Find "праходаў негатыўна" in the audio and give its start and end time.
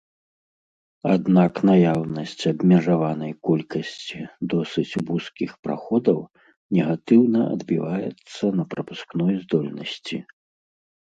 5.67-7.41